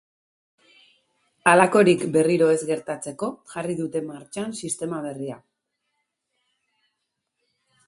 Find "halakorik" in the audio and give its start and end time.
1.51-2.05